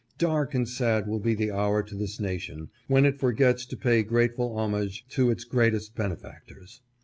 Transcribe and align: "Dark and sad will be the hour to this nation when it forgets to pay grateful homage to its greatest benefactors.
"Dark 0.17 0.55
and 0.55 0.67
sad 0.67 1.05
will 1.07 1.19
be 1.19 1.35
the 1.35 1.51
hour 1.51 1.83
to 1.83 1.93
this 1.95 2.19
nation 2.19 2.71
when 2.87 3.05
it 3.05 3.19
forgets 3.19 3.67
to 3.67 3.77
pay 3.77 4.01
grateful 4.01 4.57
homage 4.57 5.05
to 5.09 5.29
its 5.29 5.43
greatest 5.43 5.93
benefactors. 5.93 6.81